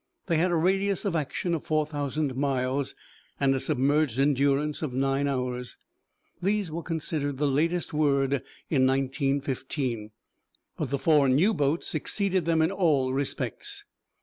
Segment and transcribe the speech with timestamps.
[0.25, 2.95] They had a radius of action of four thousand miles
[3.39, 5.77] and a submerged endurance of nine hours.
[6.41, 8.33] These were considered the latest word
[8.67, 10.09] in 1915,
[10.75, 13.85] but the four new boats exceeded them in all respects.